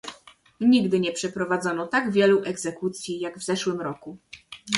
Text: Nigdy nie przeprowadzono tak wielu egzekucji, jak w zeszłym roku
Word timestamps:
Nigdy 0.61 0.99
nie 0.99 1.11
przeprowadzono 1.11 1.87
tak 1.87 2.11
wielu 2.11 2.43
egzekucji, 2.43 3.19
jak 3.19 3.39
w 3.39 3.43
zeszłym 3.43 3.81
roku 3.81 4.17